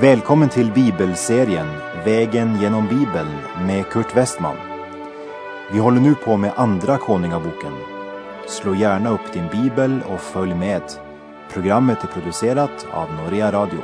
Välkommen 0.00 0.48
till 0.48 0.72
bibelserien 0.72 1.66
Vägen 2.04 2.60
genom 2.60 2.88
Bibeln 2.88 3.28
med 3.66 3.86
Kurt 3.86 4.16
Westman. 4.16 4.56
Vi 5.72 5.78
håller 5.78 6.00
nu 6.00 6.14
på 6.14 6.36
med 6.36 6.52
Andra 6.56 6.98
Konungaboken. 6.98 7.72
Slå 8.46 8.74
gärna 8.74 9.10
upp 9.10 9.32
din 9.32 9.48
bibel 9.48 10.00
och 10.08 10.20
följ 10.20 10.54
med. 10.54 10.82
Programmet 11.52 12.04
är 12.04 12.06
producerat 12.06 12.86
av 12.92 13.08
Norea 13.14 13.52
Radio. 13.52 13.80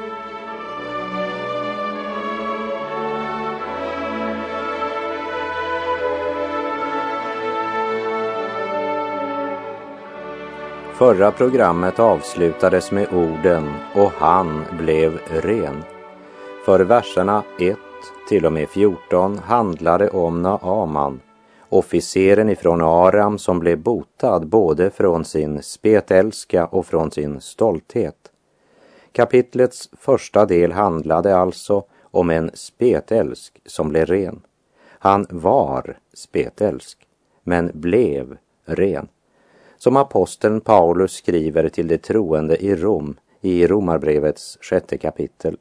Förra 10.93 11.33
programmet 11.33 11.99
avslutades 11.99 12.93
med 12.93 13.13
orden 13.13 13.75
och 13.95 14.13
han 14.19 14.65
blev 14.79 15.19
ren. 15.29 15.96
För 16.67 16.81
verserna 16.81 17.45
1 17.61 17.79
till 18.29 18.47
och 18.47 18.53
med 18.53 18.69
14 18.69 19.39
handlade 19.39 20.11
om 20.11 20.43
Naaman, 20.43 21.21
officeren 21.69 22.49
ifrån 22.49 22.83
Aram 22.83 23.39
som 23.39 23.59
blev 23.59 23.79
botad 23.79 24.47
både 24.47 24.91
från 24.91 25.25
sin 25.25 25.63
spetälska 25.63 26.67
och 26.67 26.87
från 26.87 27.11
sin 27.11 27.41
stolthet. 27.41 28.17
Kapitlets 29.13 29.91
första 29.93 30.47
del 30.47 30.73
handlade 30.73 31.37
alltså 31.37 31.85
om 32.03 32.31
en 32.31 32.51
spetälsk 32.55 33.61
som 33.67 33.89
blev 33.89 34.07
ren. 34.07 34.41
Han 34.89 35.27
var 35.31 35.99
spetälsk, 36.15 36.99
men 37.43 37.71
blev 37.75 38.37
ren 38.65 39.09
som 39.79 39.97
aposteln 39.97 40.61
Paulus 40.61 41.13
skriver 41.13 41.69
till 41.69 41.89
de 41.89 41.99
troende 41.99 42.57
i 42.65 42.77
Rom 42.77 43.17
i 43.41 43.67
Romarbrevets 43.67 44.59
sjätte 44.61 44.99
kapitel. 44.99 45.57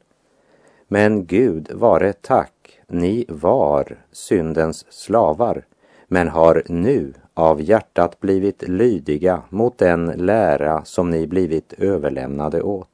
Men 0.88 1.26
Gud 1.26 1.72
vare 1.72 2.12
tack, 2.12 2.80
ni 2.88 3.24
var 3.28 3.96
syndens 4.12 4.86
slavar, 4.88 5.64
men 6.08 6.28
har 6.28 6.62
nu 6.66 7.14
av 7.34 7.62
hjärtat 7.62 8.20
blivit 8.20 8.68
lydiga 8.68 9.42
mot 9.48 9.78
den 9.78 10.06
lära 10.06 10.84
som 10.84 11.10
ni 11.10 11.26
blivit 11.26 11.72
överlämnade 11.72 12.62
åt. 12.62 12.88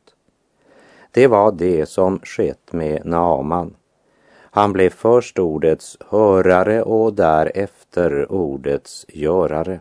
Det 1.11 1.27
var 1.27 1.53
det 1.53 1.87
som 1.87 2.21
skett 2.23 2.73
med 2.73 3.07
Naaman. 3.07 3.75
Han 4.55 4.73
blev 4.73 4.91
först 4.91 5.39
ordets 5.39 5.99
hörare 6.09 6.83
och 6.83 7.15
därefter 7.15 8.33
ordets 8.33 9.07
görare. 9.09 9.81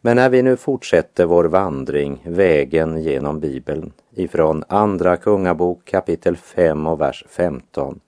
Men 0.00 0.16
när 0.16 0.30
vi 0.30 0.42
nu 0.42 0.56
fortsätter 0.56 1.26
vår 1.26 1.44
vandring, 1.44 2.22
vägen 2.26 3.02
genom 3.02 3.40
Bibeln, 3.40 3.92
ifrån 4.14 4.64
Andra 4.68 5.16
Kungabok 5.16 5.84
kapitel 5.84 6.36
5 6.36 6.86
och 6.86 7.00
vers 7.00 7.24
15, 7.28 8.00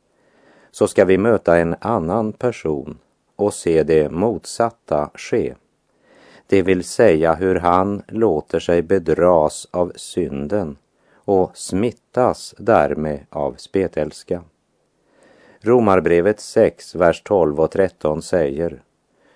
så 0.70 0.88
ska 0.88 1.04
vi 1.04 1.18
möta 1.18 1.58
en 1.58 1.76
annan 1.80 2.32
person 2.32 2.98
och 3.36 3.54
se 3.54 3.82
det 3.82 4.10
motsatta 4.10 5.10
ske. 5.14 5.54
Det 6.46 6.62
vill 6.62 6.84
säga 6.84 7.34
hur 7.34 7.54
han 7.54 8.02
låter 8.08 8.60
sig 8.60 8.82
bedras 8.82 9.68
av 9.70 9.92
synden 9.96 10.76
och 11.14 11.50
smittas 11.54 12.54
därmed 12.58 13.20
av 13.30 13.54
spetälska. 13.56 14.42
Romarbrevet 15.60 16.40
6, 16.40 16.94
vers 16.94 17.22
12 17.22 17.60
och 17.60 17.70
13 17.70 18.22
säger 18.22 18.82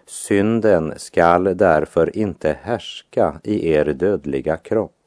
Synden 0.06 0.94
skall 0.96 1.56
därför 1.56 2.16
inte 2.16 2.58
härska 2.62 3.41
i 3.44 3.68
er 3.68 3.85
dödliga 3.85 4.56
kropp, 4.56 4.98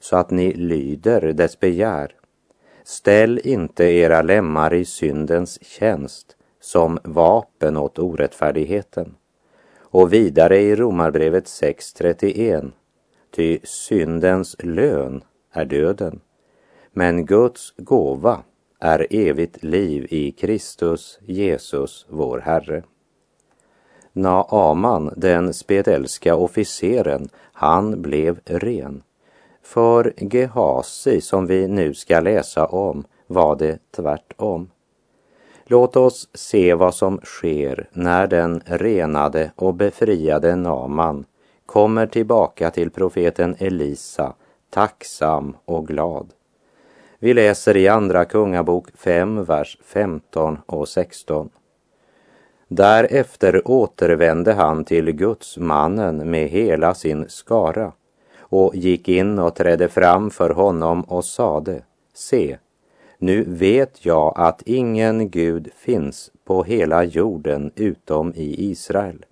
så 0.00 0.16
att 0.16 0.30
ni 0.30 0.52
lyder 0.52 1.20
dess 1.20 1.60
begär. 1.60 2.14
Ställ 2.84 3.40
inte 3.44 3.84
era 3.84 4.22
lemmar 4.22 4.74
i 4.74 4.84
syndens 4.84 5.64
tjänst 5.64 6.36
som 6.60 6.98
vapen 7.04 7.76
åt 7.76 7.98
orättfärdigheten. 7.98 9.14
Och 9.78 10.12
vidare 10.12 10.58
i 10.58 10.76
Romarbrevet 10.76 11.44
6.31. 11.44 12.70
Ty 13.30 13.58
syndens 13.62 14.56
lön 14.58 15.24
är 15.52 15.64
döden, 15.64 16.20
men 16.92 17.26
Guds 17.26 17.74
gåva 17.76 18.42
är 18.80 19.06
evigt 19.10 19.62
liv 19.62 20.06
i 20.10 20.32
Kristus 20.32 21.18
Jesus, 21.22 22.06
vår 22.08 22.38
Herre. 22.38 22.82
Naaman, 24.12 25.12
den 25.16 25.54
spetälska 25.54 26.36
officeren, 26.36 27.28
han 27.52 28.02
blev 28.02 28.40
ren. 28.44 29.02
För 29.68 30.12
Gehasi, 30.16 31.20
som 31.20 31.46
vi 31.46 31.68
nu 31.68 31.94
ska 31.94 32.20
läsa 32.20 32.66
om, 32.66 33.04
var 33.26 33.56
det 33.56 33.78
tvärtom. 33.96 34.70
Låt 35.64 35.96
oss 35.96 36.28
se 36.34 36.74
vad 36.74 36.94
som 36.94 37.20
sker 37.24 37.88
när 37.92 38.26
den 38.26 38.62
renade 38.64 39.50
och 39.56 39.74
befriade 39.74 40.56
Naman 40.56 41.24
kommer 41.66 42.06
tillbaka 42.06 42.70
till 42.70 42.90
profeten 42.90 43.56
Elisa, 43.58 44.34
tacksam 44.70 45.56
och 45.64 45.86
glad. 45.86 46.32
Vi 47.18 47.34
läser 47.34 47.76
i 47.76 47.88
Andra 47.88 48.24
Kungabok 48.24 48.86
5, 48.94 49.44
vers 49.44 49.78
15 49.84 50.58
och 50.66 50.88
16. 50.88 51.50
Därefter 52.68 53.68
återvände 53.68 54.52
han 54.52 54.84
till 54.84 55.12
gudsmannen 55.12 56.30
med 56.30 56.48
hela 56.48 56.94
sin 56.94 57.28
skara 57.28 57.92
och 58.48 58.76
gick 58.76 59.08
in 59.08 59.38
och 59.38 59.54
trädde 59.54 59.88
fram 59.88 60.30
för 60.30 60.50
honom 60.50 61.02
och 61.02 61.24
sade, 61.24 61.82
se, 62.14 62.58
nu 63.18 63.44
vet 63.48 64.06
jag 64.06 64.32
att 64.36 64.62
ingen 64.62 65.30
Gud 65.30 65.68
finns 65.76 66.30
på 66.44 66.64
hela 66.64 67.04
jorden 67.04 67.72
utom 67.74 68.32
i 68.34 68.70
Israel. 68.70 69.24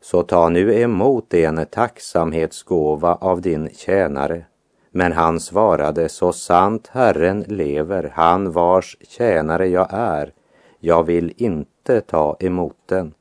Så 0.00 0.22
ta 0.22 0.48
nu 0.48 0.74
emot 0.80 1.34
en 1.34 1.66
tacksamhetsgåva 1.70 3.14
av 3.14 3.40
din 3.40 3.68
tjänare. 3.74 4.44
Men 4.90 5.12
han 5.12 5.40
svarade, 5.40 6.08
så 6.08 6.32
sant 6.32 6.90
Herren 6.92 7.40
lever, 7.40 8.12
han 8.14 8.52
vars 8.52 8.96
tjänare 9.00 9.68
jag 9.68 9.88
är, 9.90 10.32
jag 10.78 11.02
vill 11.02 11.32
inte 11.36 12.00
ta 12.00 12.36
emot 12.40 12.76
den. 12.86 13.14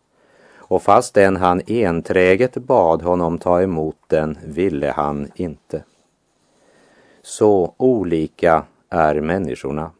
Och 0.70 0.82
fastän 0.82 1.36
han 1.36 1.62
enträget 1.68 2.58
bad 2.58 3.02
honom 3.02 3.38
ta 3.38 3.62
emot 3.62 3.98
den 4.08 4.38
ville 4.46 4.92
han 4.92 5.32
inte. 5.36 5.84
Så 7.22 7.74
olika 7.78 8.64
är 8.90 9.22
människorna. 9.22 9.92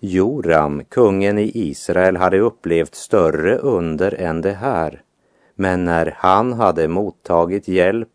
Joram, 0.00 0.84
kungen 0.84 1.38
i 1.38 1.50
Israel, 1.54 2.16
hade 2.16 2.38
upplevt 2.38 2.94
större 2.94 3.58
under 3.58 4.14
än 4.14 4.40
det 4.40 4.52
här. 4.52 5.02
Men 5.54 5.84
när 5.84 6.14
han 6.16 6.52
hade 6.52 6.88
mottagit 6.88 7.68
hjälp 7.68 8.08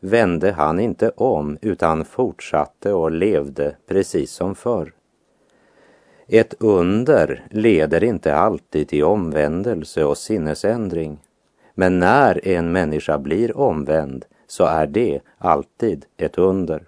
vände 0.00 0.52
han 0.52 0.80
inte 0.80 1.10
om 1.10 1.58
utan 1.62 2.04
fortsatte 2.04 2.92
och 2.92 3.10
levde 3.10 3.76
precis 3.86 4.32
som 4.32 4.54
förr. 4.54 4.92
Ett 6.32 6.54
under 6.58 7.46
leder 7.50 8.04
inte 8.04 8.34
alltid 8.34 8.88
till 8.88 9.04
omvändelse 9.04 10.04
och 10.04 10.18
sinnesändring. 10.18 11.18
Men 11.74 11.98
när 11.98 12.48
en 12.48 12.72
människa 12.72 13.18
blir 13.18 13.56
omvänd 13.56 14.24
så 14.46 14.64
är 14.64 14.86
det 14.86 15.20
alltid 15.38 16.04
ett 16.16 16.38
under. 16.38 16.82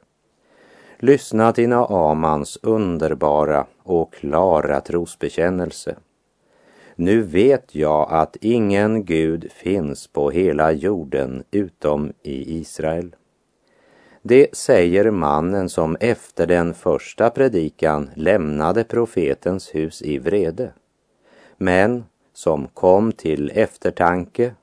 Lyssna 0.99 1.53
till 1.53 1.69
Naamans 1.69 2.59
underbara 2.63 3.67
och 3.83 4.13
klara 4.13 4.81
trosbekännelse. 4.81 5.97
Nu 6.97 7.23
vet 7.23 7.75
jag 7.75 8.09
att 8.11 8.37
ingen 8.41 9.05
Gud 9.05 9.53
finns 9.53 10.07
på 10.07 10.31
hela 10.31 10.73
jorden 10.73 11.45
utom 11.51 12.13
i 12.23 12.59
Israel. 12.61 13.17
Det 14.25 14.57
säger 14.57 15.11
mannen 15.11 15.69
som 15.69 15.97
efter 16.01 16.47
den 16.47 16.75
första 16.75 17.31
predikan 17.31 18.11
lämnade 18.15 18.85
profetens 18.85 19.75
hus 19.75 20.03
i 20.03 20.19
vrede, 20.19 20.73
men 21.57 22.05
som 22.33 22.69
kom 22.69 23.13
till 23.13 23.53
eftertanke 23.55 24.55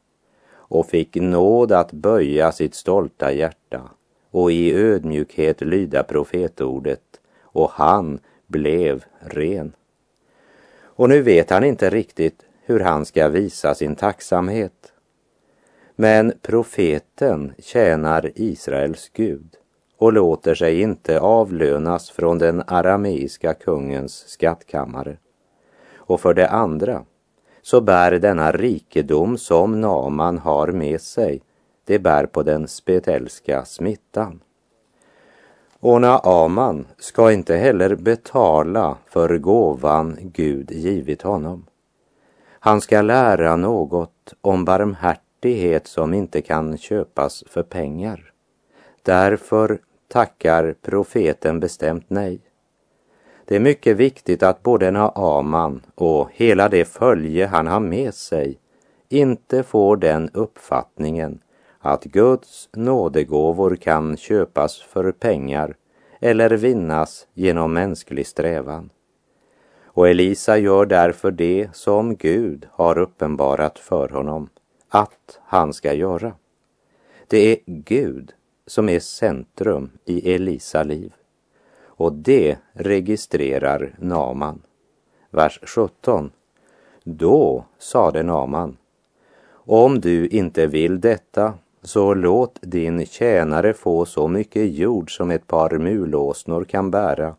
och 0.52 0.86
fick 0.86 1.16
nåd 1.16 1.72
att 1.72 1.92
böja 1.92 2.52
sitt 2.52 2.76
stolta 2.76 3.32
hjärta 3.32 3.82
och 4.32 4.52
i 4.52 4.74
ödmjukhet 4.74 5.62
lyda 5.62 6.04
profetordet 6.04 7.20
och 7.42 7.72
han 7.72 8.20
blev 8.48 9.04
ren. 9.20 9.74
Och 10.82 11.10
nu 11.10 11.22
vet 11.22 11.50
han 11.50 11.64
inte 11.64 11.90
riktigt 11.90 12.46
hur 12.66 12.80
han 12.80 13.06
ska 13.06 13.30
visa 13.30 13.76
sin 13.76 13.96
tacksamhet. 13.96 14.89
Men 16.02 16.34
profeten 16.42 17.54
tjänar 17.58 18.32
Israels 18.36 19.10
Gud 19.14 19.56
och 19.98 20.14
låter 20.14 20.56
sig 20.56 20.82
inte 20.82 21.20
avlönas 21.20 22.10
från 22.10 22.38
den 22.38 22.64
arameiska 22.68 23.54
kungens 23.54 24.28
skattkammare. 24.28 25.18
Och 25.96 26.22
för 26.22 26.34
det 26.34 26.50
andra 26.50 27.04
så 27.62 27.82
bär 27.82 28.12
denna 28.12 28.52
rikedom 28.52 29.38
som 29.38 29.82
Naman 29.82 30.38
har 30.38 30.68
med 30.68 31.02
sig, 31.02 31.42
det 31.86 32.00
bär 32.00 32.26
på 32.26 32.44
den 32.44 32.68
spetälska 32.68 33.66
smittan. 33.66 34.40
Och 35.80 36.02
Naaman 36.02 36.88
ska 36.98 37.32
inte 37.32 37.56
heller 37.56 37.96
betala 37.96 38.98
för 39.06 39.38
gåvan 39.38 40.18
Gud 40.22 40.72
givit 40.72 41.22
honom. 41.22 41.66
Han 42.60 42.82
ska 42.82 43.02
lära 43.02 43.56
något 43.56 44.34
om 44.42 44.66
barmhärtighet 44.66 45.29
som 45.88 46.14
inte 46.14 46.42
kan 46.42 46.78
köpas 46.78 47.44
för 47.48 47.64
pengar. 47.64 48.34
Därför 49.04 49.80
tackar 50.08 50.76
profeten 50.82 51.60
bestämt 51.60 52.06
nej. 52.08 52.40
Det 53.46 53.56
är 53.56 53.60
mycket 53.60 53.98
viktigt 53.98 54.44
att 54.44 54.64
både 54.64 54.92
Naaman 54.92 55.82
och 55.96 56.30
hela 56.34 56.70
det 56.70 56.86
följe 56.86 57.48
han 57.48 57.68
har 57.68 57.80
med 57.80 58.14
sig 58.14 58.60
inte 59.10 59.64
får 59.64 59.98
den 59.98 60.30
uppfattningen 60.34 61.40
att 61.80 62.04
Guds 62.04 62.70
nådegåvor 62.74 63.76
kan 63.76 64.18
köpas 64.18 64.82
för 64.82 65.12
pengar 65.12 65.76
eller 66.20 66.50
vinnas 66.50 67.28
genom 67.34 67.74
mänsklig 67.74 68.28
strävan. 68.28 68.90
Och 69.84 70.10
Elisa 70.10 70.58
gör 70.58 70.86
därför 70.86 71.32
det 71.32 71.70
som 71.74 72.16
Gud 72.16 72.68
har 72.72 72.98
uppenbarat 72.98 73.80
för 73.80 74.10
honom 74.10 74.50
att 74.90 75.40
han 75.44 75.74
ska 75.74 75.94
göra. 75.94 76.34
Det 77.28 77.52
är 77.52 77.58
Gud 77.66 78.34
som 78.68 78.90
är 78.90 79.00
centrum 79.00 79.92
i 80.06 80.34
Elisa 80.36 80.84
liv. 80.84 81.14
Och 81.84 82.14
det 82.14 82.58
registrerar 82.74 83.96
Naman. 84.00 84.62
Vers 85.30 85.60
17. 85.64 86.32
Då 87.04 87.66
sade 87.80 88.24
Naman, 88.24 88.78
om 89.52 90.00
du 90.00 90.28
inte 90.28 90.68
vill 90.68 91.02
detta, 91.02 91.54
så 91.82 92.14
låt 92.14 92.60
din 92.62 93.06
tjänare 93.06 93.74
få 93.74 94.06
så 94.06 94.28
mycket 94.28 94.74
jord 94.74 95.18
som 95.18 95.32
ett 95.32 95.48
par 95.48 95.78
mulåsnor 95.78 96.64
kan 96.64 96.92
bära. 96.92 97.36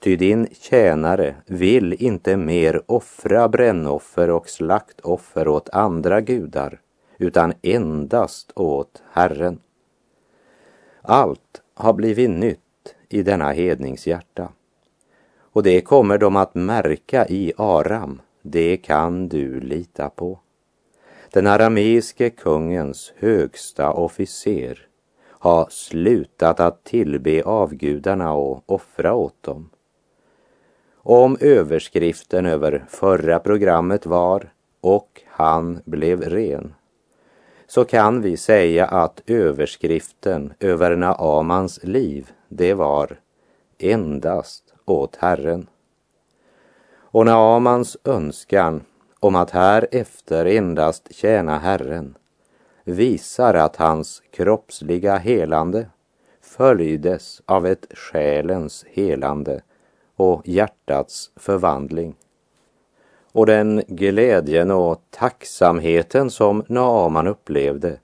Ty 0.00 0.16
din 0.16 0.48
tjänare 0.52 1.34
vill 1.46 1.92
inte 1.92 2.36
mer 2.36 2.82
offra 2.86 3.48
brännoffer 3.48 4.30
och 4.30 4.48
slaktoffer 4.48 5.48
åt 5.48 5.68
andra 5.68 6.20
gudar, 6.20 6.80
utan 7.18 7.52
endast 7.62 8.52
åt 8.54 9.02
Herren. 9.12 9.60
Allt 11.02 11.62
har 11.74 11.92
blivit 11.92 12.30
nytt 12.30 12.94
i 13.08 13.22
denna 13.22 13.52
hednings 13.52 14.06
hjärta. 14.06 14.48
Och 15.52 15.62
det 15.62 15.80
kommer 15.80 16.18
de 16.18 16.36
att 16.36 16.54
märka 16.54 17.26
i 17.28 17.52
Aram, 17.56 18.20
det 18.42 18.76
kan 18.76 19.28
du 19.28 19.60
lita 19.60 20.10
på. 20.10 20.38
Den 21.32 21.46
arameiske 21.46 22.30
kungens 22.30 23.12
högsta 23.16 23.92
officer 23.92 24.88
har 25.28 25.66
slutat 25.70 26.60
att 26.60 26.84
tillbe 26.84 27.42
avgudarna 27.42 28.32
och 28.32 28.62
offra 28.66 29.14
åt 29.14 29.42
dem. 29.42 29.70
Om 31.02 31.36
överskriften 31.40 32.46
över 32.46 32.84
förra 32.88 33.38
programmet 33.38 34.06
var 34.06 34.52
och 34.80 35.22
han 35.26 35.80
blev 35.84 36.22
ren 36.22 36.74
så 37.66 37.84
kan 37.84 38.22
vi 38.22 38.36
säga 38.36 38.86
att 38.86 39.22
överskriften 39.26 40.52
över 40.60 40.96
Naamans 40.96 41.80
liv, 41.82 42.30
det 42.48 42.74
var 42.74 43.18
endast 43.78 44.74
åt 44.84 45.16
Herren. 45.16 45.66
Och 46.96 47.26
Naamans 47.26 47.96
önskan 48.04 48.82
om 49.20 49.36
att 49.36 49.50
härefter 49.50 50.44
endast 50.44 51.14
tjäna 51.14 51.58
Herren 51.58 52.14
visar 52.84 53.54
att 53.54 53.76
hans 53.76 54.22
kroppsliga 54.30 55.16
helande 55.16 55.86
följdes 56.40 57.42
av 57.46 57.66
ett 57.66 57.86
själens 57.94 58.84
helande 58.88 59.62
och 60.18 60.48
hjärtats 60.48 61.30
förvandling. 61.36 62.14
Och 63.32 63.46
den 63.46 63.82
glädjen 63.88 64.70
och 64.70 65.02
tacksamheten 65.10 66.30
som 66.30 66.64
Naaman 66.68 67.26
upplevde 67.26 68.00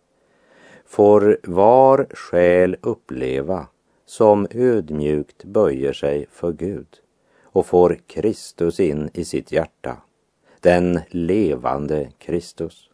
får 0.86 1.38
var 1.42 2.06
själ 2.10 2.76
uppleva 2.80 3.66
som 4.06 4.46
ödmjukt 4.50 5.44
böjer 5.44 5.92
sig 5.92 6.26
för 6.30 6.52
Gud 6.52 6.86
och 7.42 7.66
får 7.66 7.98
Kristus 8.06 8.80
in 8.80 9.10
i 9.14 9.24
sitt 9.24 9.52
hjärta 9.52 9.96
den 10.60 11.00
levande 11.08 12.08
Kristus. 12.18 12.90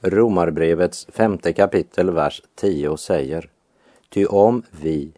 Romarbrevets 0.00 1.06
femte 1.06 1.52
kapitel, 1.52 2.10
vers 2.10 2.42
10 2.54 2.96
säger 2.96 3.50
Ty 4.08 4.26
om 4.26 4.62
vi, 4.70 5.12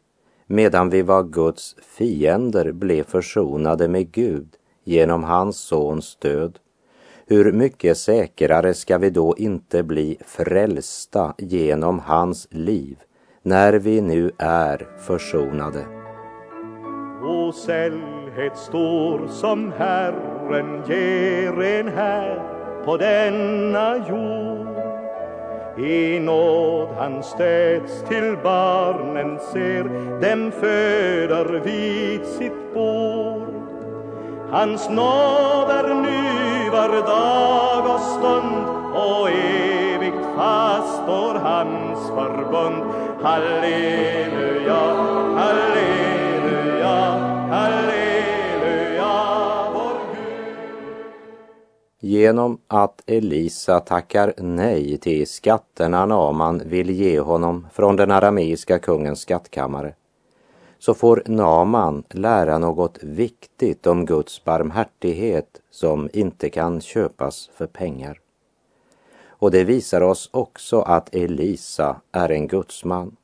medan 0.46 0.90
vi 0.90 1.02
var 1.02 1.22
Guds 1.22 1.76
fiender, 1.82 2.72
blev 2.72 3.04
försonade 3.04 3.88
med 3.88 4.12
Gud 4.12 4.48
genom 4.84 5.24
hans 5.24 5.56
sons 5.56 6.16
död, 6.16 6.58
hur 7.26 7.52
mycket 7.52 7.98
säkrare 7.98 8.74
ska 8.74 8.98
vi 8.98 9.10
då 9.10 9.34
inte 9.38 9.82
bli 9.82 10.18
frälsta 10.26 11.34
genom 11.38 11.98
hans 11.98 12.48
liv 12.50 12.98
när 13.42 13.72
vi 13.72 14.00
nu 14.00 14.30
är 14.38 14.88
försonade? 15.06 15.86
Och 17.22 17.54
sällhet 17.54 18.56
stor 18.56 19.26
som 19.28 19.72
Herren 19.72 20.82
ger 20.88 21.62
en 21.62 21.88
här 21.88 22.42
på 22.84 22.96
denna 22.96 23.96
jord. 23.96 24.71
I 25.78 26.20
nåd 26.20 26.88
han 26.98 27.22
stöds 27.22 28.02
till 28.08 28.36
barnen 28.42 29.38
ser, 29.52 29.84
dem 30.20 30.52
föder 30.60 31.60
vid 31.64 32.26
sitt 32.26 32.74
bord. 32.74 33.54
Hans 34.50 34.88
nåd 34.88 35.70
är 35.70 35.94
ny 35.94 36.70
var 36.70 37.06
dag 37.06 37.94
och 37.94 38.00
stund 38.00 38.66
och 38.94 39.28
evigt 39.30 40.26
fast 40.36 41.02
står 41.02 41.34
hans 41.34 42.08
förbund. 42.08 42.82
Halleluja, 43.22 44.80
halleluja, 45.36 46.11
Genom 52.22 52.58
att 52.68 53.02
Elisa 53.06 53.80
tackar 53.80 54.34
nej 54.38 54.98
till 54.98 55.26
skatterna 55.26 56.06
Naman 56.06 56.62
vill 56.64 56.90
ge 56.90 57.20
honom 57.20 57.66
från 57.72 57.96
den 57.96 58.10
arameiska 58.10 58.78
kungens 58.78 59.20
skattkammare 59.20 59.94
så 60.78 60.94
får 60.94 61.22
Naman 61.26 62.04
lära 62.10 62.58
något 62.58 62.98
viktigt 63.02 63.86
om 63.86 64.06
Guds 64.06 64.44
barmhärtighet 64.44 65.60
som 65.70 66.08
inte 66.12 66.50
kan 66.50 66.80
köpas 66.80 67.50
för 67.54 67.66
pengar. 67.66 68.20
Och 69.26 69.50
det 69.50 69.64
visar 69.64 70.00
oss 70.00 70.30
också 70.32 70.80
att 70.80 71.14
Elisa 71.14 72.00
är 72.12 72.30
en 72.30 72.46
gudsman. 72.46 73.16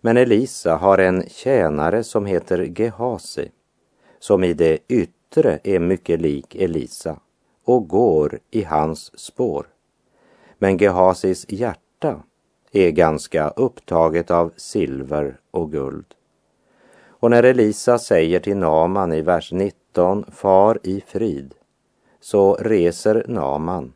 Men 0.00 0.16
Elisa 0.16 0.76
har 0.76 0.98
en 0.98 1.24
tjänare 1.28 2.04
som 2.04 2.26
heter 2.26 2.58
Gehasi, 2.80 3.50
som 4.18 4.44
i 4.44 4.52
det 4.52 4.78
yttre 4.88 5.58
är 5.64 5.78
mycket 5.78 6.20
lik 6.20 6.54
Elisa 6.54 7.18
och 7.68 7.88
går 7.88 8.38
i 8.50 8.62
hans 8.62 9.18
spår. 9.20 9.66
Men 10.58 10.76
Gehasis 10.76 11.46
hjärta 11.48 12.22
är 12.72 12.90
ganska 12.90 13.48
upptaget 13.48 14.30
av 14.30 14.52
silver 14.56 15.40
och 15.50 15.72
guld. 15.72 16.04
Och 17.08 17.30
när 17.30 17.42
Elisa 17.42 17.98
säger 17.98 18.40
till 18.40 18.56
Naman 18.56 19.12
i 19.12 19.20
vers 19.20 19.52
19, 19.52 20.24
far 20.32 20.78
i 20.82 21.00
frid, 21.06 21.54
så 22.20 22.54
reser 22.54 23.24
Naman. 23.28 23.92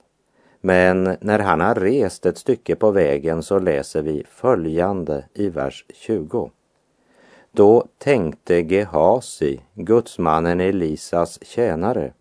Men 0.61 1.17
när 1.21 1.39
han 1.39 1.61
har 1.61 1.75
rest 1.75 2.27
ett 2.27 2.39
stycke 2.39 2.77
på 2.77 2.91
vägen 2.91 3.43
så 3.43 3.59
läser 3.59 4.03
vi 4.03 4.25
följande 4.29 5.25
i 5.35 5.49
vers 5.49 5.85
20. 5.95 6.51
Då 7.53 7.87
tänkte 7.99 8.55
Gehasi, 8.55 9.61
gudsmannen 9.75 10.61
Elisas 10.61 11.45
tjänare, 11.45 12.13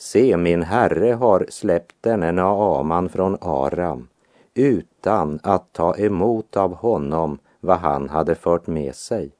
se 0.00 0.36
min 0.36 0.62
herre 0.62 1.12
har 1.12 1.46
släppt 1.48 1.96
denne 2.00 2.32
Naaman 2.32 3.08
från 3.08 3.36
Aram 3.40 4.08
utan 4.54 5.40
att 5.42 5.72
ta 5.72 5.96
emot 5.96 6.56
av 6.56 6.74
honom 6.74 7.38
vad 7.60 7.78
han 7.78 8.08
hade 8.08 8.34
fört 8.34 8.66
med 8.66 8.94
sig. 8.94 9.32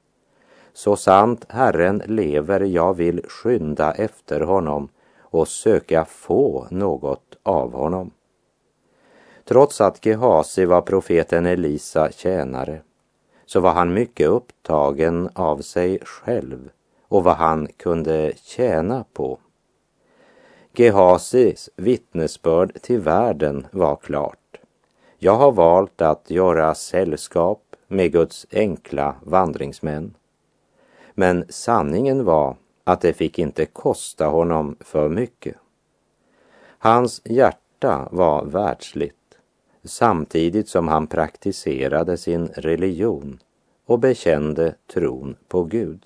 Så 0.73 0.95
sant 0.95 1.45
Herren 1.49 2.01
lever, 2.05 2.59
jag 2.59 2.93
vill 2.93 3.21
skynda 3.27 3.91
efter 3.91 4.41
honom 4.41 4.89
och 5.19 5.47
söka 5.47 6.05
få 6.05 6.67
något 6.69 7.37
av 7.43 7.73
honom. 7.73 8.11
Trots 9.45 9.81
att 9.81 10.05
Gehasi 10.05 10.65
var 10.65 10.81
profeten 10.81 11.45
Elisa 11.45 12.11
tjänare 12.11 12.81
så 13.45 13.59
var 13.59 13.71
han 13.73 13.93
mycket 13.93 14.27
upptagen 14.27 15.29
av 15.33 15.57
sig 15.57 15.99
själv 15.99 16.69
och 17.07 17.23
vad 17.23 17.35
han 17.35 17.67
kunde 17.77 18.33
tjäna 18.35 19.05
på. 19.13 19.39
Gehasis 20.73 21.69
vittnesbörd 21.75 22.81
till 22.81 22.99
världen 22.99 23.67
var 23.71 23.95
klart. 23.95 24.59
Jag 25.17 25.35
har 25.35 25.51
valt 25.51 26.01
att 26.01 26.29
göra 26.29 26.75
sällskap 26.75 27.61
med 27.87 28.11
Guds 28.11 28.47
enkla 28.51 29.15
vandringsmän. 29.23 30.13
Men 31.13 31.45
sanningen 31.49 32.25
var 32.25 32.55
att 32.83 33.01
det 33.01 33.13
fick 33.13 33.39
inte 33.39 33.65
kosta 33.65 34.25
honom 34.25 34.75
för 34.79 35.09
mycket. 35.09 35.55
Hans 36.77 37.21
hjärta 37.25 38.07
var 38.11 38.45
världsligt 38.45 39.15
samtidigt 39.83 40.69
som 40.69 40.87
han 40.87 41.07
praktiserade 41.07 42.17
sin 42.17 42.47
religion 42.47 43.39
och 43.85 43.99
bekände 43.99 44.75
tron 44.93 45.35
på 45.47 45.63
Gud. 45.63 46.05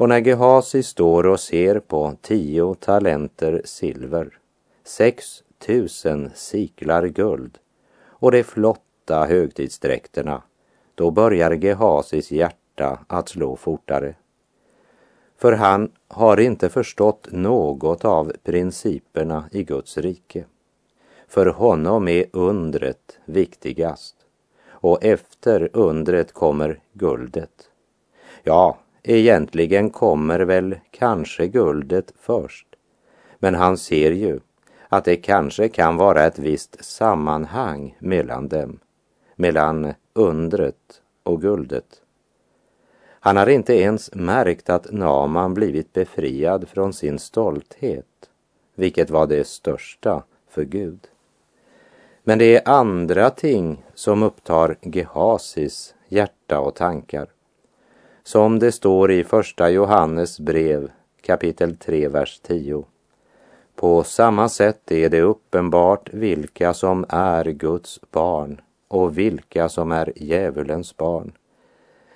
Och 0.00 0.08
när 0.08 0.20
Gehasi 0.20 0.82
står 0.82 1.26
och 1.26 1.40
ser 1.40 1.80
på 1.80 2.16
tio 2.20 2.74
talenter 2.74 3.62
silver, 3.64 4.38
sex 4.84 5.42
tusen 5.58 6.30
siklar 6.34 7.06
guld 7.06 7.58
och 8.04 8.32
de 8.32 8.42
flotta 8.42 9.24
högtidsdräkterna, 9.24 10.42
då 10.94 11.10
börjar 11.10 11.50
Gehasis 11.50 12.32
hjärta 12.32 12.98
att 13.06 13.28
slå 13.28 13.56
fortare. 13.56 14.14
För 15.38 15.52
han 15.52 15.92
har 16.08 16.40
inte 16.40 16.68
förstått 16.68 17.28
något 17.30 18.04
av 18.04 18.32
principerna 18.42 19.44
i 19.52 19.62
Guds 19.62 19.98
rike. 19.98 20.44
För 21.28 21.46
honom 21.46 22.08
är 22.08 22.24
undret 22.32 23.18
viktigast 23.24 24.16
och 24.68 25.04
efter 25.04 25.70
undret 25.72 26.32
kommer 26.32 26.80
guldet. 26.92 27.70
Ja, 28.42 28.78
egentligen 29.02 29.90
kommer 29.90 30.40
väl 30.40 30.76
kanske 30.90 31.46
guldet 31.46 32.12
först. 32.20 32.66
Men 33.38 33.54
han 33.54 33.78
ser 33.78 34.12
ju 34.12 34.40
att 34.88 35.04
det 35.04 35.16
kanske 35.16 35.68
kan 35.68 35.96
vara 35.96 36.24
ett 36.24 36.38
visst 36.38 36.84
sammanhang 36.84 37.96
mellan 37.98 38.48
dem, 38.48 38.78
mellan 39.36 39.94
undret 40.12 41.02
och 41.22 41.40
guldet. 41.40 42.02
Han 43.22 43.36
har 43.36 43.46
inte 43.46 43.74
ens 43.74 44.14
märkt 44.14 44.70
att 44.70 44.92
Naman 44.92 45.54
blivit 45.54 45.92
befriad 45.92 46.68
från 46.68 46.92
sin 46.92 47.18
stolthet, 47.18 48.30
vilket 48.74 49.10
var 49.10 49.26
det 49.26 49.46
största 49.46 50.22
för 50.48 50.64
Gud. 50.64 51.08
Men 52.22 52.38
det 52.38 52.56
är 52.56 52.68
andra 52.68 53.30
ting 53.30 53.84
som 53.94 54.22
upptar 54.22 54.76
Gehasis 54.82 55.94
hjärta 56.08 56.60
och 56.60 56.74
tankar. 56.74 57.26
Som 58.22 58.58
det 58.58 58.72
står 58.72 59.10
i 59.10 59.24
första 59.24 59.70
Johannes 59.70 60.40
brev 60.40 60.90
kapitel 61.20 61.76
3, 61.76 62.08
vers 62.08 62.40
10. 62.40 62.84
På 63.74 64.04
samma 64.04 64.48
sätt 64.48 64.92
är 64.92 65.08
det 65.08 65.20
uppenbart 65.20 66.14
vilka 66.14 66.74
som 66.74 67.06
är 67.08 67.44
Guds 67.44 68.00
barn 68.10 68.60
och 68.88 69.18
vilka 69.18 69.68
som 69.68 69.92
är 69.92 70.12
djävulens 70.16 70.96
barn. 70.96 71.32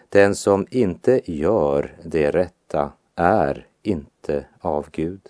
Den 0.08 0.34
som 0.34 0.66
inte 0.70 1.20
gör 1.32 1.96
det 2.02 2.30
rätta 2.30 2.92
är 3.14 3.66
inte 3.82 4.44
av 4.60 4.86
Gud. 4.90 5.20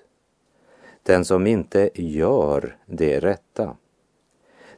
Den 1.02 1.25
som 1.25 1.47
inte 1.47 1.90
gör 1.95 2.76
det 2.87 3.21
rätta. 3.21 3.76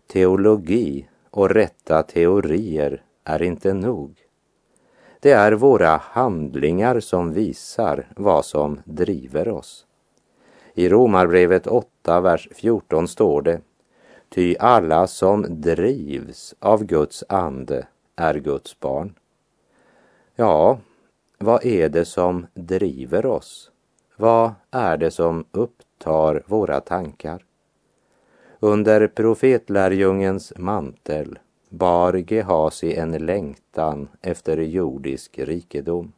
Teologi 0.06 1.08
och 1.30 1.50
rätta 1.50 2.02
teorier 2.02 3.02
är 3.24 3.42
inte 3.42 3.74
nog. 3.74 4.25
Det 5.26 5.32
är 5.32 5.52
våra 5.52 5.96
handlingar 5.96 7.00
som 7.00 7.32
visar 7.32 8.06
vad 8.16 8.44
som 8.44 8.80
driver 8.84 9.48
oss. 9.48 9.86
I 10.74 10.88
Romarbrevet 10.88 11.66
8, 11.66 12.20
vers 12.20 12.48
14 12.52 13.08
står 13.08 13.42
det 13.42 13.60
Ty 14.28 14.56
alla 14.58 15.06
som 15.06 15.46
drivs 15.48 16.54
av 16.58 16.84
Guds 16.84 17.24
ande 17.28 17.86
är 18.16 18.34
Guds 18.34 18.80
barn. 18.80 19.14
Ja, 20.34 20.78
vad 21.38 21.64
är 21.64 21.88
det 21.88 22.04
som 22.04 22.46
driver 22.54 23.26
oss? 23.26 23.70
Vad 24.16 24.52
är 24.70 24.96
det 24.96 25.10
som 25.10 25.44
upptar 25.50 26.42
våra 26.46 26.80
tankar? 26.80 27.44
Under 28.60 29.06
profetlärjungens 29.06 30.52
mantel 30.56 31.38
bar 31.78 32.12
Gehasi 32.14 32.94
en 32.94 33.12
längtan 33.12 34.08
efter 34.22 34.56
jordisk 34.56 35.38
rikedom. 35.38 36.12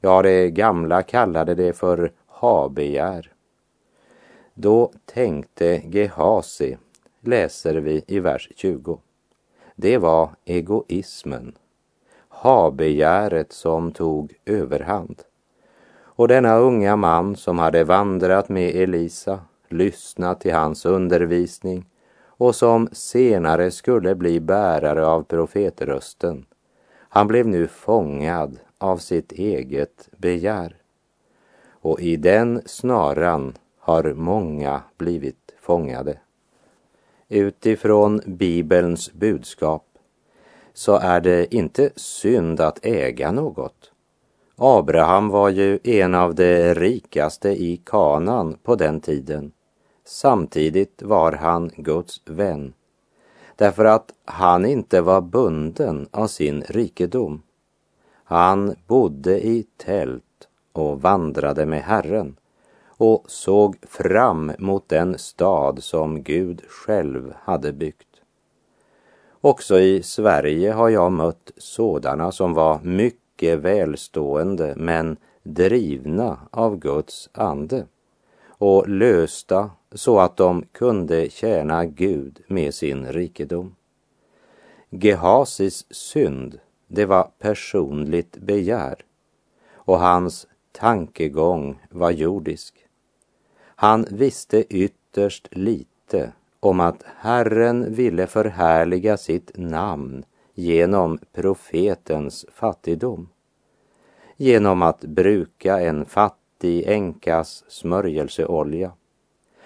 Ja, 0.00 0.22
det 0.22 0.50
gamla 0.50 1.02
kallade 1.02 1.54
det 1.54 1.72
för 1.72 2.12
habegär. 2.26 3.32
Då 4.54 4.92
tänkte 5.04 5.82
Gehasi, 5.84 6.76
läser 7.20 7.74
vi 7.74 8.04
i 8.06 8.20
vers 8.20 8.48
20. 8.56 9.00
Det 9.74 9.98
var 9.98 10.30
egoismen, 10.44 11.52
habegäret 12.28 13.52
som 13.52 13.92
tog 13.92 14.34
överhand. 14.44 15.22
Och 15.98 16.28
denna 16.28 16.56
unga 16.56 16.96
man 16.96 17.36
som 17.36 17.58
hade 17.58 17.84
vandrat 17.84 18.48
med 18.48 18.74
Elisa, 18.74 19.40
lyssnat 19.68 20.40
till 20.40 20.54
hans 20.54 20.86
undervisning 20.86 21.84
och 22.36 22.54
som 22.54 22.88
senare 22.92 23.70
skulle 23.70 24.14
bli 24.14 24.40
bärare 24.40 25.06
av 25.06 25.22
profetrösten. 25.22 26.46
Han 26.98 27.26
blev 27.26 27.48
nu 27.48 27.66
fångad 27.68 28.58
av 28.78 28.96
sitt 28.96 29.32
eget 29.32 30.08
begär. 30.16 30.76
Och 31.70 32.00
i 32.00 32.16
den 32.16 32.62
snaran 32.66 33.54
har 33.78 34.14
många 34.14 34.82
blivit 34.96 35.54
fångade. 35.60 36.18
Utifrån 37.28 38.20
Bibelns 38.26 39.12
budskap 39.12 39.84
så 40.74 40.96
är 40.96 41.20
det 41.20 41.54
inte 41.54 41.90
synd 41.96 42.60
att 42.60 42.86
äga 42.86 43.32
något. 43.32 43.92
Abraham 44.56 45.28
var 45.28 45.48
ju 45.48 45.78
en 45.84 46.14
av 46.14 46.34
de 46.34 46.74
rikaste 46.74 47.48
i 47.48 47.80
Kanan 47.84 48.56
på 48.62 48.74
den 48.74 49.00
tiden 49.00 49.52
Samtidigt 50.08 51.02
var 51.02 51.32
han 51.32 51.70
Guds 51.76 52.22
vän 52.24 52.72
därför 53.56 53.84
att 53.84 54.12
han 54.24 54.66
inte 54.66 55.00
var 55.00 55.20
bunden 55.20 56.08
av 56.10 56.26
sin 56.26 56.62
rikedom. 56.62 57.42
Han 58.24 58.74
bodde 58.86 59.46
i 59.46 59.66
tält 59.76 60.48
och 60.72 61.02
vandrade 61.02 61.66
med 61.66 61.82
Herren 61.82 62.36
och 62.86 63.24
såg 63.26 63.76
fram 63.88 64.52
mot 64.58 64.88
den 64.88 65.18
stad 65.18 65.82
som 65.82 66.22
Gud 66.22 66.62
själv 66.68 67.34
hade 67.42 67.72
byggt. 67.72 68.20
Också 69.40 69.78
i 69.78 70.02
Sverige 70.02 70.72
har 70.72 70.88
jag 70.88 71.12
mött 71.12 71.50
sådana 71.56 72.32
som 72.32 72.54
var 72.54 72.80
mycket 72.82 73.58
välstående 73.58 74.74
men 74.76 75.16
drivna 75.42 76.38
av 76.50 76.78
Guds 76.78 77.30
ande 77.32 77.86
och 78.58 78.88
lösta 78.88 79.70
så 79.92 80.20
att 80.20 80.36
de 80.36 80.64
kunde 80.72 81.30
tjäna 81.30 81.84
Gud 81.84 82.40
med 82.46 82.74
sin 82.74 83.12
rikedom. 83.12 83.74
Gehasis 84.90 85.86
synd, 85.90 86.58
det 86.86 87.04
var 87.04 87.30
personligt 87.38 88.36
begär 88.36 88.96
och 89.74 89.98
hans 89.98 90.46
tankegång 90.72 91.80
var 91.90 92.10
jordisk. 92.10 92.86
Han 93.78 94.06
visste 94.10 94.74
ytterst 94.74 95.48
lite 95.50 96.32
om 96.60 96.80
att 96.80 97.02
Herren 97.16 97.94
ville 97.94 98.26
förhärliga 98.26 99.16
sitt 99.16 99.50
namn 99.54 100.24
genom 100.54 101.18
profetens 101.32 102.46
fattigdom. 102.52 103.28
Genom 104.36 104.82
att 104.82 105.00
bruka 105.00 105.80
en 105.80 106.06
fattig 106.06 106.45
änkas 106.64 107.64
smörjelseolja 107.68 108.92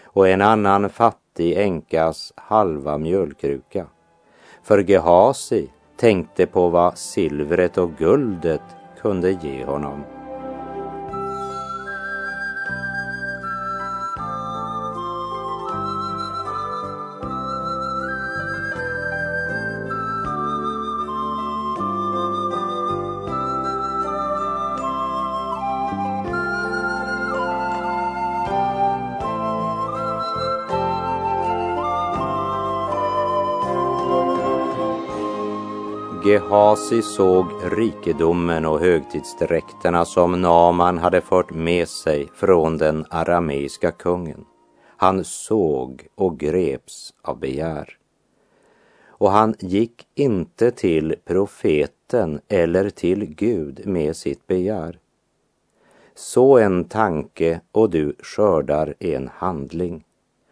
och 0.04 0.28
en 0.28 0.40
annan 0.40 0.90
fattig 0.90 1.58
änkas 1.58 2.32
halva 2.36 2.98
mjölkruka. 2.98 3.86
För 4.62 4.78
Gehasi 4.82 5.68
tänkte 5.96 6.46
på 6.46 6.68
vad 6.68 6.98
silvret 6.98 7.78
och 7.78 7.90
guldet 7.98 8.62
kunde 9.00 9.30
ge 9.30 9.64
honom. 9.64 10.19
Gehasi 36.24 37.02
såg 37.02 37.46
rikedomen 37.62 38.66
och 38.66 38.80
högtidsdräkterna 38.80 40.04
som 40.04 40.40
Naman 40.40 40.98
hade 40.98 41.20
fört 41.20 41.50
med 41.50 41.88
sig 41.88 42.28
från 42.34 42.78
den 42.78 43.04
arameiska 43.10 43.90
kungen. 43.90 44.44
Han 44.96 45.24
såg 45.24 46.06
och 46.14 46.38
greps 46.38 47.14
av 47.22 47.38
begär. 47.38 47.96
och 49.20 49.30
han 49.30 49.54
gick 49.58 50.06
inte 50.14 50.70
till 50.70 51.16
profeten 51.24 52.40
eller 52.48 52.90
till 52.90 53.24
Gud 53.24 53.86
med 53.86 54.16
sitt 54.16 54.46
begär. 54.46 54.98
Så 56.14 56.58
en 56.58 56.84
tanke 56.84 57.60
och 57.72 57.90
du 57.90 58.16
skördar 58.18 58.94
en 58.98 59.28
handling. 59.28 60.04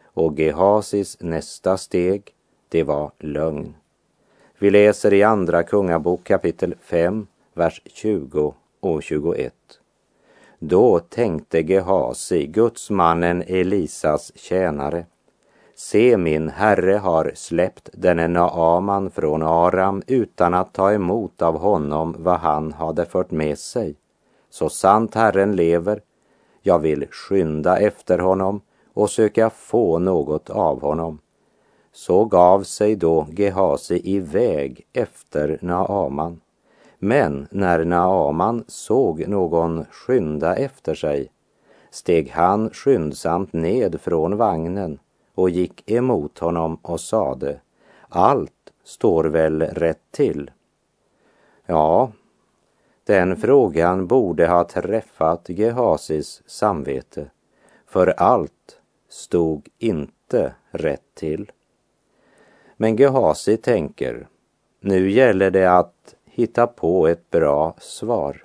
Och 0.05 0.39
Gehasis 0.39 1.17
nästa 1.21 1.77
steg, 1.77 2.23
det 2.69 2.83
var 2.83 3.13
lögn. 3.19 3.75
Vi 4.61 4.71
läser 4.71 5.13
i 5.13 5.23
Andra 5.23 5.63
Kungabok 5.63 6.25
kapitel 6.25 6.75
5, 6.81 7.27
vers 7.55 7.83
20 7.85 8.55
och 8.81 9.03
21. 9.03 9.55
Då 10.59 10.99
tänkte 10.99 11.63
Gehasi, 11.63 12.47
gudsmannen 12.47 13.43
Elisas 13.47 14.33
tjänare, 14.35 15.07
Se, 15.75 16.17
min 16.17 16.49
herre 16.49 16.93
har 16.93 17.33
släppt 17.35 17.91
denne 17.93 18.29
Naaman 18.29 19.11
från 19.11 19.43
Aram 19.43 20.03
utan 20.07 20.55
att 20.55 20.73
ta 20.75 20.93
emot 20.93 21.43
av 21.43 21.59
honom 21.59 22.17
vad 22.19 22.39
han 22.39 22.73
hade 22.73 23.05
fört 23.05 23.31
med 23.31 23.59
sig. 23.59 23.97
Så 24.51 24.69
sant 24.69 25.15
Herren 25.15 25.57
lever, 25.57 26.01
jag 26.63 26.79
vill 26.79 27.07
skynda 27.11 27.79
efter 27.79 28.19
honom 28.19 28.61
och 28.95 29.11
söka 29.11 29.51
få 29.51 29.99
något 29.99 30.51
av 30.51 30.81
honom. 30.83 31.19
Så 31.93 32.25
gav 32.25 32.63
sig 32.63 32.97
då 32.97 33.27
Gehasi 33.31 34.01
iväg 34.05 34.87
efter 34.93 35.59
Naaman. 35.63 36.41
Men 36.99 37.49
när 37.51 37.85
Naaman 37.85 38.65
såg 38.69 39.29
någon 39.29 39.85
skynda 39.91 40.57
efter 40.57 40.95
sig 40.95 41.31
steg 41.91 42.31
han 42.31 42.71
skyndsamt 42.71 43.53
ned 43.53 44.01
från 44.01 44.37
vagnen 44.37 44.99
och 45.35 45.51
gick 45.51 45.91
emot 45.91 46.39
honom 46.39 46.79
och 46.83 47.01
sade 47.01 47.61
Allt 48.09 48.73
står 48.85 49.25
väl 49.25 49.63
rätt 49.63 50.03
till? 50.11 50.51
Ja, 51.67 52.13
den 53.05 53.37
frågan 53.37 54.07
borde 54.07 54.47
ha 54.47 54.65
träffat 54.65 55.49
Gehasis 55.49 56.43
samvete, 56.47 57.31
för 57.87 58.07
allt 58.07 58.81
stod 59.09 59.69
inte 59.79 60.55
rätt 60.71 61.15
till. 61.15 61.53
Men 62.81 62.97
Gehasi 62.97 63.57
tänker, 63.57 64.29
nu 64.81 65.11
gäller 65.11 65.51
det 65.51 65.71
att 65.71 66.15
hitta 66.25 66.67
på 66.67 67.09
ett 67.09 67.31
bra 67.31 67.75
svar. 67.79 68.45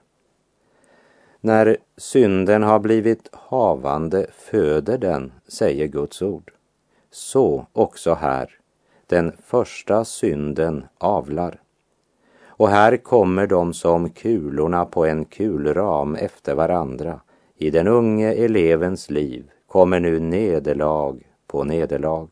När 1.42 1.78
synden 1.98 2.64
har 2.64 2.80
blivit 2.80 3.30
havande 3.32 4.28
föder 4.32 4.98
den, 4.98 5.32
säger 5.48 5.88
Guds 5.88 6.22
ord. 6.22 6.52
Så 7.12 7.66
också 7.74 8.14
här, 8.14 8.58
den 9.08 9.32
första 9.46 10.06
synden 10.06 10.86
avlar. 10.98 11.62
Och 12.46 12.70
här 12.70 12.98
kommer 12.98 13.48
de 13.48 13.74
som 13.74 14.10
kulorna 14.10 14.86
på 14.86 15.06
en 15.06 15.26
kulram 15.26 16.16
efter 16.16 16.56
varandra. 16.56 17.20
I 17.56 17.70
den 17.70 17.88
unge 17.88 18.34
elevens 18.34 19.10
liv 19.10 19.52
kommer 19.68 20.00
nu 20.00 20.20
nederlag 20.20 21.24
på 21.48 21.64
nederlag. 21.64 22.28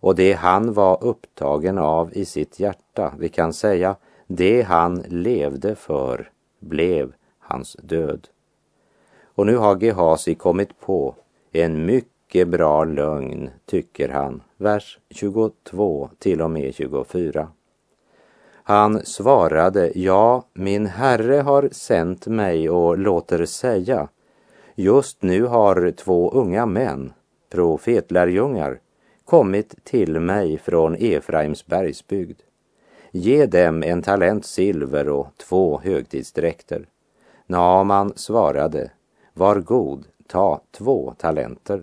Och 0.00 0.14
det 0.14 0.32
han 0.32 0.72
var 0.72 1.04
upptagen 1.04 1.78
av 1.78 2.10
i 2.12 2.24
sitt 2.24 2.60
hjärta, 2.60 3.12
vi 3.18 3.28
kan 3.28 3.52
säga, 3.52 3.96
det 4.26 4.62
han 4.62 5.04
levde 5.08 5.74
för 5.74 6.30
blev 6.60 7.12
hans 7.38 7.76
död. 7.82 8.28
Och 9.24 9.46
nu 9.46 9.56
har 9.56 9.76
Gehasi 9.76 10.34
kommit 10.34 10.80
på 10.80 11.14
en 11.52 11.86
mycket 11.86 12.48
bra 12.48 12.84
lögn, 12.84 13.50
tycker 13.66 14.08
han, 14.08 14.42
vers 14.56 14.98
22 15.10 16.10
till 16.18 16.42
och 16.42 16.50
med 16.50 16.74
24. 16.74 17.48
Han 18.62 19.04
svarade, 19.04 19.92
ja, 19.94 20.44
min 20.52 20.86
herre 20.86 21.36
har 21.36 21.68
sänt 21.72 22.26
mig 22.26 22.70
och 22.70 22.98
låter 22.98 23.46
säga, 23.46 24.08
just 24.74 25.22
nu 25.22 25.44
har 25.44 25.90
två 25.90 26.30
unga 26.30 26.66
män, 26.66 27.12
profetlärjungar, 27.50 28.80
kommit 29.26 29.84
till 29.84 30.20
mig 30.20 30.58
från 30.58 30.96
Efraims 30.98 31.66
bergsbygd. 31.66 32.40
Ge 33.10 33.46
dem 33.46 33.82
en 33.82 34.02
talent 34.02 34.46
silver 34.46 35.08
och 35.08 35.28
två 35.36 35.80
högtidsdräkter. 35.84 36.86
Naaman 37.46 38.12
svarade, 38.16 38.90
var 39.34 39.60
god, 39.60 40.04
ta 40.26 40.60
två 40.70 41.14
talenter. 41.18 41.82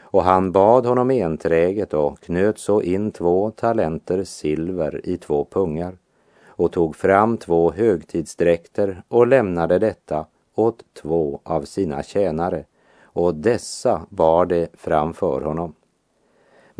Och 0.00 0.22
han 0.22 0.52
bad 0.52 0.86
honom 0.86 1.10
enträget 1.10 1.94
och 1.94 2.20
knöt 2.20 2.58
så 2.58 2.82
in 2.82 3.10
två 3.10 3.50
talenter 3.50 4.24
silver 4.24 5.00
i 5.04 5.16
två 5.16 5.46
pungar 5.50 5.98
och 6.46 6.72
tog 6.72 6.96
fram 6.96 7.36
två 7.36 7.72
högtidsdräkter 7.72 9.02
och 9.08 9.26
lämnade 9.26 9.78
detta 9.78 10.26
åt 10.54 10.84
två 11.02 11.40
av 11.42 11.62
sina 11.62 12.02
tjänare 12.02 12.64
och 13.02 13.34
dessa 13.34 14.06
bar 14.08 14.46
det 14.46 14.68
framför 14.74 15.40
honom. 15.40 15.74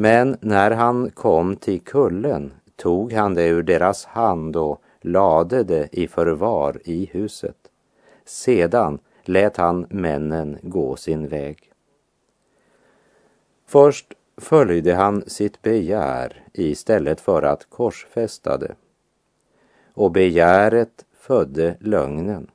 Men 0.01 0.37
när 0.41 0.71
han 0.71 1.11
kom 1.11 1.57
till 1.57 1.81
kullen 1.81 2.53
tog 2.77 3.13
han 3.13 3.35
det 3.35 3.47
ur 3.47 3.63
deras 3.63 4.05
hand 4.05 4.57
och 4.57 4.83
lade 5.01 5.65
det 5.65 5.89
i 5.93 6.09
förvar 6.09 6.81
i 6.85 7.05
huset. 7.13 7.57
Sedan 8.25 8.99
lät 9.25 9.57
han 9.57 9.87
männen 9.91 10.59
gå 10.63 10.97
sin 10.97 11.29
väg. 11.29 11.73
Först 13.67 14.13
följde 14.37 14.95
han 14.95 15.23
sitt 15.27 15.63
begär 15.63 16.45
istället 16.53 17.21
för 17.21 17.43
att 17.43 17.71
korsfästa 17.71 18.59
det. 18.59 18.75
Och 19.95 20.13
begäret 20.13 21.05
födde 21.15 21.77
lögnen. 21.81 22.51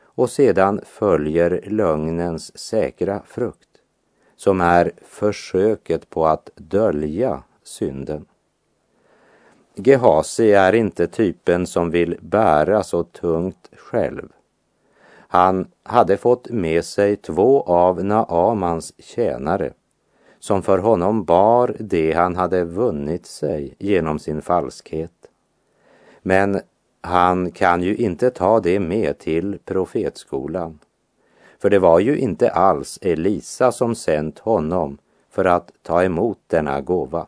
Och 0.00 0.30
sedan 0.30 0.80
följer 0.84 1.64
lögnens 1.66 2.58
säkra 2.58 3.22
frukt, 3.26 3.73
som 4.36 4.60
är 4.60 4.92
försöket 5.02 6.10
på 6.10 6.26
att 6.26 6.50
dölja 6.54 7.42
synden. 7.62 8.26
Gehasi 9.74 10.52
är 10.52 10.72
inte 10.72 11.06
typen 11.06 11.66
som 11.66 11.90
vill 11.90 12.16
bära 12.20 12.82
så 12.82 13.02
tungt 13.02 13.70
själv. 13.76 14.28
Han 15.16 15.66
hade 15.82 16.16
fått 16.16 16.50
med 16.50 16.84
sig 16.84 17.16
två 17.16 17.62
av 17.62 18.04
Naamans 18.04 18.92
tjänare 18.98 19.72
som 20.44 20.62
för 20.62 20.78
honom 20.78 21.24
bar 21.24 21.76
det 21.78 22.12
han 22.12 22.36
hade 22.36 22.64
vunnit 22.64 23.26
sig 23.26 23.74
genom 23.78 24.18
sin 24.18 24.42
falskhet. 24.42 25.30
Men 26.22 26.60
han 27.00 27.50
kan 27.50 27.82
ju 27.82 27.96
inte 27.96 28.30
ta 28.30 28.60
det 28.60 28.80
med 28.80 29.18
till 29.18 29.58
profetskolan. 29.64 30.78
För 31.64 31.70
det 31.70 31.78
var 31.78 31.98
ju 31.98 32.18
inte 32.18 32.50
alls 32.50 32.98
Elisa 33.02 33.72
som 33.72 33.94
sänt 33.94 34.38
honom 34.38 34.98
för 35.30 35.44
att 35.44 35.72
ta 35.82 36.04
emot 36.04 36.38
denna 36.46 36.80
gåva. 36.80 37.26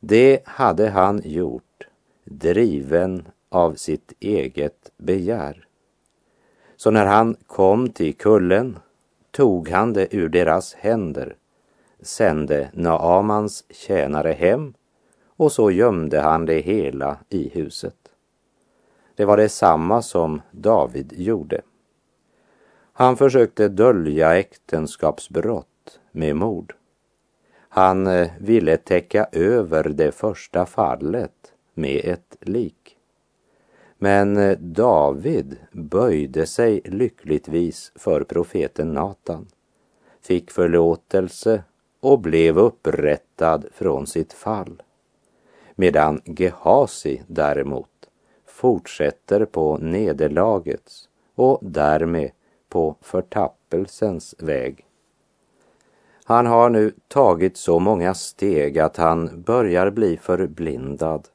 Det 0.00 0.40
hade 0.44 0.88
han 0.88 1.22
gjort, 1.24 1.86
driven 2.24 3.28
av 3.48 3.74
sitt 3.74 4.12
eget 4.20 4.90
begär. 4.96 5.66
Så 6.76 6.90
när 6.90 7.06
han 7.06 7.36
kom 7.46 7.88
till 7.88 8.14
kullen 8.14 8.78
tog 9.30 9.68
han 9.68 9.92
det 9.92 10.14
ur 10.14 10.28
deras 10.28 10.74
händer 10.74 11.36
sände 12.00 12.70
Naamans 12.72 13.64
tjänare 13.70 14.32
hem 14.32 14.74
och 15.26 15.52
så 15.52 15.70
gömde 15.70 16.20
han 16.20 16.46
det 16.46 16.60
hela 16.60 17.18
i 17.28 17.48
huset. 17.48 17.96
Det 19.14 19.24
var 19.24 19.36
detsamma 19.36 20.02
som 20.02 20.40
David 20.50 21.12
gjorde. 21.16 21.60
Han 22.98 23.16
försökte 23.16 23.68
dölja 23.68 24.38
äktenskapsbrott 24.38 26.00
med 26.12 26.36
mord. 26.36 26.74
Han 27.68 28.06
eh, 28.06 28.30
ville 28.40 28.76
täcka 28.76 29.28
över 29.32 29.84
det 29.88 30.12
första 30.12 30.66
fallet 30.66 31.52
med 31.74 32.00
ett 32.04 32.36
lik. 32.40 32.96
Men 33.98 34.36
eh, 34.36 34.58
David 34.58 35.56
böjde 35.72 36.46
sig 36.46 36.80
lyckligtvis 36.84 37.92
för 37.94 38.24
profeten 38.24 38.92
Natan, 38.92 39.46
fick 40.22 40.50
förlåtelse 40.50 41.62
och 42.00 42.20
blev 42.20 42.58
upprättad 42.58 43.66
från 43.72 44.06
sitt 44.06 44.32
fall. 44.32 44.82
Medan 45.74 46.20
Gehasi 46.24 47.22
däremot 47.26 48.08
fortsätter 48.46 49.44
på 49.44 49.78
nederlagets 49.78 51.08
och 51.34 51.58
därmed 51.62 52.30
på 52.68 52.96
förtappelsens 53.00 54.34
väg. 54.38 54.84
Han 56.24 56.46
har 56.46 56.70
nu 56.70 56.92
tagit 57.08 57.56
så 57.56 57.78
många 57.78 58.14
steg 58.14 58.78
att 58.78 58.96
han 58.96 59.42
börjar 59.42 59.90
bli 59.90 60.16
förblindad. 60.16 61.28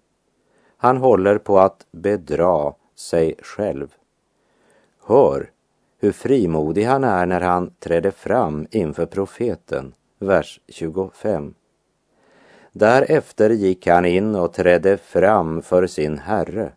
Han 0.77 0.97
håller 0.97 1.37
på 1.37 1.59
att 1.59 1.85
bedra 1.91 2.73
sig 2.95 3.35
själv. 3.41 3.93
Hör 5.05 5.51
hur 5.99 6.11
frimodig 6.11 6.83
han 6.83 7.03
är 7.03 7.25
när 7.25 7.41
han 7.41 7.73
träder 7.79 8.11
fram 8.11 8.67
inför 8.71 9.05
profeten 9.05 9.93
vers 10.19 10.59
25. 10.67 11.53
Därefter 12.71 13.49
gick 13.49 13.87
han 13.87 14.05
in 14.05 14.35
och 14.35 14.53
trädde 14.53 14.97
fram 14.97 15.61
för 15.61 15.87
sin 15.87 16.17
herre. 16.17 16.71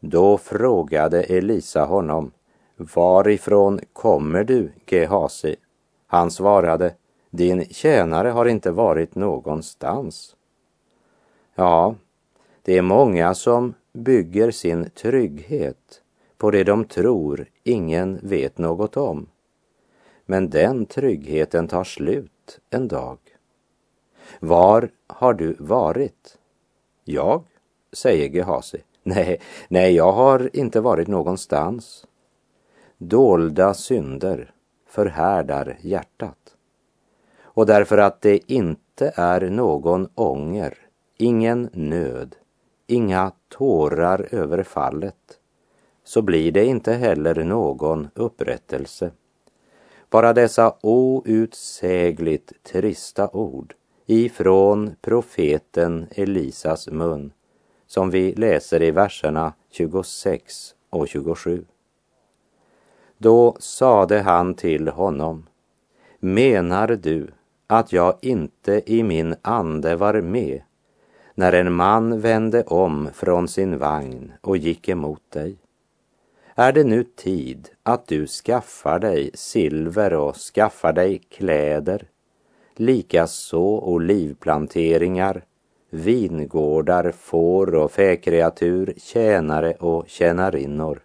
Då 0.00 0.38
frågade 0.38 1.22
Elisa 1.22 1.84
honom, 1.84 2.30
varifrån 2.78 3.80
kommer 3.92 4.44
du, 4.44 4.72
Gehasi? 4.86 5.56
Han 6.06 6.30
svarade, 6.30 6.94
din 7.30 7.64
tjänare 7.64 8.28
har 8.28 8.46
inte 8.46 8.70
varit 8.70 9.14
någonstans. 9.14 10.36
Ja, 11.54 11.94
det 12.62 12.78
är 12.78 12.82
många 12.82 13.34
som 13.34 13.74
bygger 13.92 14.50
sin 14.50 14.90
trygghet 14.90 16.02
på 16.36 16.50
det 16.50 16.64
de 16.64 16.84
tror 16.84 17.46
ingen 17.64 18.18
vet 18.22 18.58
något 18.58 18.96
om. 18.96 19.26
Men 20.26 20.50
den 20.50 20.86
tryggheten 20.86 21.68
tar 21.68 21.84
slut 21.84 22.60
en 22.70 22.88
dag. 22.88 23.18
Var 24.40 24.90
har 25.06 25.34
du 25.34 25.56
varit? 25.58 26.38
Jag, 27.04 27.44
säger 27.92 28.28
Gehasi. 28.28 28.82
Nej, 29.02 29.40
nej, 29.68 29.94
jag 29.94 30.12
har 30.12 30.50
inte 30.56 30.80
varit 30.80 31.08
någonstans. 31.08 32.06
Dolda 33.00 33.74
synder 33.74 34.50
förhärdar 34.86 35.76
hjärtat. 35.80 36.56
Och 37.40 37.66
därför 37.66 37.98
att 37.98 38.20
det 38.20 38.52
inte 38.52 39.12
är 39.14 39.50
någon 39.50 40.08
ånger, 40.14 40.78
ingen 41.16 41.70
nöd, 41.72 42.36
inga 42.86 43.32
tårar 43.48 44.28
över 44.34 44.62
fallet, 44.62 45.40
så 46.04 46.22
blir 46.22 46.52
det 46.52 46.64
inte 46.64 46.92
heller 46.92 47.44
någon 47.44 48.08
upprättelse. 48.14 49.10
Bara 50.10 50.32
dessa 50.32 50.74
outsägligt 50.80 52.52
trista 52.62 53.28
ord 53.28 53.74
ifrån 54.06 54.96
profeten 55.00 56.06
Elisas 56.10 56.88
mun 56.88 57.32
som 57.86 58.10
vi 58.10 58.34
läser 58.34 58.82
i 58.82 58.90
verserna 58.90 59.52
26 59.70 60.74
och 60.90 61.08
27. 61.08 61.64
Då 63.18 63.56
sade 63.58 64.20
han 64.20 64.54
till 64.54 64.88
honom, 64.88 65.46
menar 66.18 66.88
du 66.88 67.28
att 67.66 67.92
jag 67.92 68.14
inte 68.20 68.82
i 68.86 69.02
min 69.02 69.34
ande 69.42 69.96
var 69.96 70.20
med 70.20 70.62
när 71.34 71.52
en 71.52 71.72
man 71.72 72.20
vände 72.20 72.62
om 72.62 73.08
från 73.14 73.48
sin 73.48 73.78
vagn 73.78 74.32
och 74.40 74.56
gick 74.56 74.88
emot 74.88 75.30
dig? 75.30 75.56
Är 76.54 76.72
det 76.72 76.84
nu 76.84 77.04
tid 77.04 77.68
att 77.82 78.06
du 78.06 78.26
skaffar 78.26 78.98
dig 78.98 79.30
silver 79.34 80.14
och 80.14 80.36
skaffar 80.36 80.92
dig 80.92 81.18
kläder, 81.18 82.08
likaså 82.76 83.80
olivplanteringar, 83.80 85.44
vingårdar, 85.90 87.12
får 87.12 87.74
och 87.74 87.90
fäkreatur, 87.90 88.94
tjänare 88.96 89.72
och 89.72 90.08
tjänarinnor. 90.08 91.00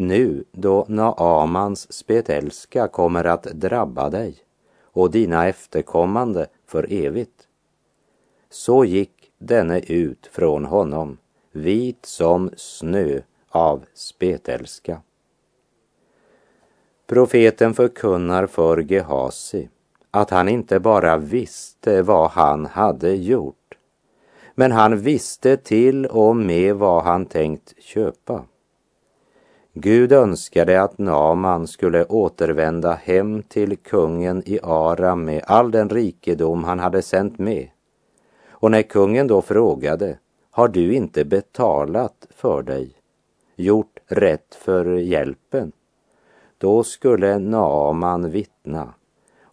Nu 0.00 0.44
då 0.52 0.84
Naamans 0.88 1.92
spetälska 1.92 2.88
kommer 2.88 3.24
att 3.24 3.42
drabba 3.42 4.10
dig 4.10 4.36
och 4.82 5.10
dina 5.10 5.48
efterkommande 5.48 6.46
för 6.66 6.92
evigt. 6.92 7.48
Så 8.50 8.84
gick 8.84 9.32
denne 9.38 9.80
ut 9.80 10.26
från 10.32 10.64
honom, 10.64 11.18
vit 11.52 12.06
som 12.06 12.50
snö 12.56 13.20
av 13.48 13.84
spetälska. 13.94 15.00
Profeten 17.06 17.74
förkunnar 17.74 18.46
för 18.46 18.82
Gehasi 18.82 19.68
att 20.10 20.30
han 20.30 20.48
inte 20.48 20.80
bara 20.80 21.16
visste 21.16 22.02
vad 22.02 22.30
han 22.30 22.66
hade 22.66 23.14
gjort, 23.14 23.74
men 24.54 24.72
han 24.72 24.98
visste 24.98 25.56
till 25.56 26.06
och 26.06 26.36
med 26.36 26.76
vad 26.76 27.02
han 27.02 27.26
tänkt 27.26 27.74
köpa. 27.82 28.44
Gud 29.74 30.12
önskade 30.12 30.82
att 30.82 30.98
Naman 30.98 31.66
skulle 31.66 32.04
återvända 32.04 32.92
hem 32.92 33.42
till 33.42 33.76
kungen 33.76 34.42
i 34.46 34.58
Aram 34.62 35.24
med 35.24 35.42
all 35.46 35.70
den 35.70 35.88
rikedom 35.88 36.64
han 36.64 36.78
hade 36.78 37.02
sänt 37.02 37.38
med. 37.38 37.68
Och 38.48 38.70
när 38.70 38.82
kungen 38.82 39.26
då 39.26 39.42
frågade, 39.42 40.18
har 40.50 40.68
du 40.68 40.94
inte 40.94 41.24
betalat 41.24 42.26
för 42.30 42.62
dig, 42.62 42.90
gjort 43.56 43.98
rätt 44.06 44.54
för 44.54 44.84
hjälpen? 44.84 45.72
Då 46.58 46.82
skulle 46.82 47.38
Naaman 47.38 48.30
vittna, 48.30 48.94